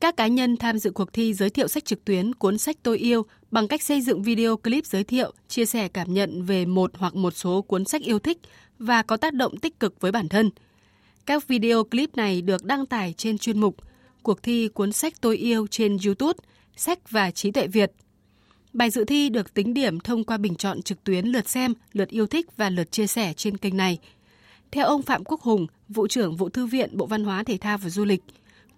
Các 0.00 0.16
cá 0.16 0.26
nhân 0.26 0.56
tham 0.56 0.78
dự 0.78 0.90
cuộc 0.90 1.12
thi 1.12 1.34
giới 1.34 1.50
thiệu 1.50 1.68
sách 1.68 1.84
trực 1.84 2.04
tuyến 2.04 2.34
cuốn 2.34 2.58
sách 2.58 2.76
tôi 2.82 2.98
yêu 2.98 3.22
bằng 3.50 3.68
cách 3.68 3.82
xây 3.82 4.00
dựng 4.00 4.22
video 4.22 4.56
clip 4.56 4.86
giới 4.86 5.04
thiệu, 5.04 5.32
chia 5.48 5.66
sẻ 5.66 5.88
cảm 5.88 6.14
nhận 6.14 6.42
về 6.42 6.66
một 6.66 6.90
hoặc 6.94 7.14
một 7.14 7.36
số 7.36 7.62
cuốn 7.62 7.84
sách 7.84 8.02
yêu 8.02 8.18
thích 8.18 8.38
và 8.78 9.02
có 9.02 9.16
tác 9.16 9.34
động 9.34 9.56
tích 9.56 9.80
cực 9.80 10.00
với 10.00 10.12
bản 10.12 10.28
thân. 10.28 10.50
Các 11.26 11.48
video 11.48 11.84
clip 11.84 12.16
này 12.16 12.42
được 12.42 12.64
đăng 12.64 12.86
tải 12.86 13.14
trên 13.16 13.38
chuyên 13.38 13.60
mục 13.60 13.76
Cuộc 14.22 14.42
thi 14.42 14.68
cuốn 14.68 14.92
sách 14.92 15.20
tôi 15.20 15.36
yêu 15.36 15.66
trên 15.66 15.96
YouTube, 16.04 16.38
Sách 16.76 17.10
và 17.10 17.30
trí 17.30 17.50
tuệ 17.50 17.66
Việt. 17.66 17.92
Bài 18.72 18.90
dự 18.90 19.04
thi 19.04 19.28
được 19.28 19.54
tính 19.54 19.74
điểm 19.74 20.00
thông 20.00 20.24
qua 20.24 20.36
bình 20.36 20.54
chọn 20.54 20.82
trực 20.82 21.04
tuyến 21.04 21.26
lượt 21.26 21.48
xem, 21.48 21.74
lượt 21.92 22.08
yêu 22.08 22.26
thích 22.26 22.46
và 22.56 22.70
lượt 22.70 22.92
chia 22.92 23.06
sẻ 23.06 23.32
trên 23.36 23.56
kênh 23.56 23.76
này. 23.76 23.98
Theo 24.70 24.86
ông 24.86 25.02
Phạm 25.02 25.24
Quốc 25.24 25.40
Hùng, 25.40 25.66
vụ 25.88 26.06
trưởng 26.06 26.36
vụ 26.36 26.48
thư 26.48 26.66
viện 26.66 26.96
Bộ 26.96 27.06
Văn 27.06 27.24
hóa 27.24 27.44
Thể 27.44 27.58
thao 27.58 27.78
và 27.78 27.90
Du 27.90 28.04
lịch, 28.04 28.22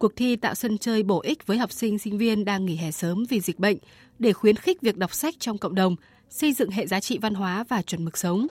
cuộc 0.03 0.16
thi 0.16 0.37
tạo 0.37 0.55
sân 0.55 0.79
chơi 0.79 1.03
bổ 1.03 1.21
ích 1.21 1.46
với 1.46 1.59
học 1.59 1.71
sinh 1.73 1.98
sinh 1.98 2.19
viên 2.19 2.45
đang 2.45 2.66
nghỉ 2.66 2.77
hè 2.77 2.91
sớm 2.91 3.24
vì 3.30 3.41
dịch 3.41 3.59
bệnh 3.59 3.77
để 4.19 4.33
khuyến 4.33 4.56
khích 4.56 4.80
việc 4.80 4.97
đọc 4.97 5.12
sách 5.12 5.34
trong 5.38 5.59
cộng 5.59 5.75
đồng, 5.75 5.97
xây 6.28 6.52
dựng 6.52 6.70
hệ 6.70 6.87
giá 6.87 7.01
trị 7.01 7.19
văn 7.23 7.34
hóa 7.34 7.65
và 7.69 7.83
chuẩn 7.83 8.05
mực 8.05 8.16
sống. 8.19 8.47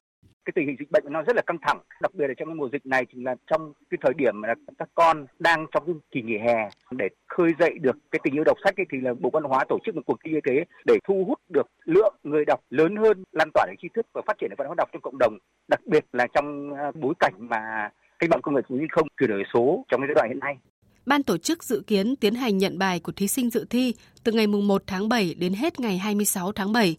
Cái 0.45 0.53
tình 0.55 0.67
hình 0.67 0.75
dịch 0.79 0.91
bệnh 0.91 1.03
nó 1.09 1.21
rất 1.21 1.35
là 1.35 1.41
căng 1.47 1.57
thẳng 1.61 1.79
đặc 2.01 2.13
biệt 2.13 2.27
là 2.27 2.33
trong 2.37 2.47
cái 2.47 2.55
mùa 2.55 2.69
dịch 2.71 2.85
này 2.85 3.05
chính 3.11 3.25
là 3.25 3.35
trong 3.51 3.73
cái 3.89 3.97
thời 4.01 4.13
điểm 4.17 4.41
mà 4.41 4.47
các 4.77 4.89
con 4.95 5.25
đang 5.39 5.65
trong 5.71 5.85
cái 5.85 5.95
kỳ 6.11 6.21
nghỉ 6.21 6.37
hè 6.37 6.69
để 6.91 7.07
khơi 7.27 7.51
dậy 7.59 7.71
được 7.81 7.97
cái 8.11 8.19
tình 8.23 8.35
yêu 8.35 8.43
đọc 8.43 8.57
sách 8.63 8.79
ấy, 8.79 8.85
thì 8.91 8.97
là 9.01 9.13
bộ 9.19 9.29
văn 9.33 9.43
hóa 9.43 9.65
tổ 9.69 9.77
chức 9.85 9.95
một 9.95 10.01
cuộc 10.05 10.17
thi 10.25 10.31
như 10.31 10.39
thế 10.47 10.63
để 10.85 10.97
thu 11.07 11.23
hút 11.27 11.39
được 11.49 11.67
lượng 11.85 12.15
người 12.23 12.45
đọc 12.45 12.59
lớn 12.69 12.95
hơn 12.95 13.23
lan 13.31 13.49
tỏa 13.53 13.65
được 13.65 13.75
tri 13.81 13.87
thức 13.95 14.05
và 14.13 14.21
phát 14.27 14.37
triển 14.39 14.49
được 14.49 14.55
văn 14.57 14.67
hóa 14.67 14.75
đọc 14.77 14.89
trong 14.93 15.01
cộng 15.01 15.17
đồng 15.19 15.37
đặc 15.67 15.79
biệt 15.85 16.05
là 16.13 16.27
trong 16.33 16.73
à, 16.73 16.91
bối 17.01 17.13
cảnh 17.19 17.33
mà 17.37 17.89
cách 18.19 18.29
mạng 18.29 18.41
công 18.41 18.55
nghệ 18.55 18.61
4.0 18.69 19.03
chuyển 19.19 19.29
đổi 19.29 19.43
số 19.53 19.85
trong 19.89 20.01
cái 20.01 20.07
giai 20.07 20.15
đoạn 20.15 20.29
hiện 20.29 20.39
nay. 20.39 20.57
Ban 21.05 21.23
tổ 21.23 21.37
chức 21.37 21.63
dự 21.63 21.81
kiến 21.87 22.15
tiến 22.15 22.35
hành 22.35 22.57
nhận 22.57 22.77
bài 22.77 22.99
của 22.99 23.11
thí 23.11 23.27
sinh 23.27 23.49
dự 23.49 23.65
thi 23.69 23.93
từ 24.23 24.31
ngày 24.31 24.47
1 24.47 24.83
tháng 24.87 25.09
7 25.09 25.33
đến 25.33 25.53
hết 25.53 25.79
ngày 25.79 25.97
26 25.97 26.51
tháng 26.51 26.73
7. 26.73 26.95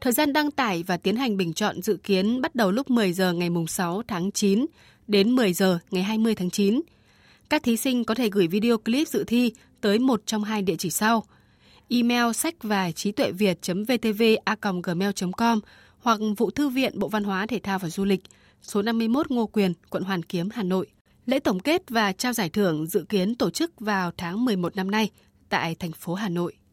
Thời 0.00 0.12
gian 0.12 0.32
đăng 0.32 0.50
tải 0.50 0.84
và 0.86 0.96
tiến 0.96 1.16
hành 1.16 1.36
bình 1.36 1.52
chọn 1.52 1.82
dự 1.82 1.96
kiến 1.96 2.40
bắt 2.40 2.54
đầu 2.54 2.70
lúc 2.70 2.90
10 2.90 3.12
giờ 3.12 3.32
ngày 3.32 3.50
6 3.68 4.02
tháng 4.08 4.32
9 4.32 4.66
đến 5.08 5.30
10 5.30 5.52
giờ 5.52 5.78
ngày 5.90 6.02
20 6.02 6.34
tháng 6.34 6.50
9. 6.50 6.80
Các 7.50 7.62
thí 7.62 7.76
sinh 7.76 8.04
có 8.04 8.14
thể 8.14 8.30
gửi 8.30 8.46
video 8.46 8.78
clip 8.78 9.08
dự 9.08 9.24
thi 9.24 9.52
tới 9.80 9.98
một 9.98 10.22
trong 10.26 10.44
hai 10.44 10.62
địa 10.62 10.76
chỉ 10.78 10.90
sau. 10.90 11.24
Email 11.88 12.32
sách 12.32 12.54
và 12.62 12.92
trí 12.92 13.12
tuệ 13.12 13.32
việt.vtv.gmail.com 13.32 15.60
hoặc 15.98 16.20
vụ 16.36 16.50
thư 16.50 16.68
viện 16.68 16.98
Bộ 16.98 17.08
Văn 17.08 17.24
hóa 17.24 17.46
Thể 17.46 17.60
thao 17.62 17.78
và 17.78 17.88
Du 17.88 18.04
lịch, 18.04 18.20
số 18.62 18.82
51 18.82 19.30
Ngô 19.30 19.46
Quyền, 19.46 19.72
quận 19.90 20.02
Hoàn 20.02 20.22
Kiếm, 20.22 20.48
Hà 20.52 20.62
Nội. 20.62 20.86
Lễ 21.26 21.38
tổng 21.38 21.60
kết 21.60 21.82
và 21.90 22.12
trao 22.12 22.32
giải 22.32 22.48
thưởng 22.50 22.86
dự 22.86 23.04
kiến 23.08 23.34
tổ 23.34 23.50
chức 23.50 23.80
vào 23.80 24.10
tháng 24.16 24.44
11 24.44 24.76
năm 24.76 24.90
nay 24.90 25.10
tại 25.48 25.74
thành 25.74 25.92
phố 25.92 26.14
Hà 26.14 26.28
Nội. 26.28 26.54